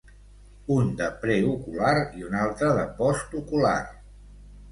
[0.75, 1.91] Un de preocular
[2.21, 3.79] i un altre de postocular.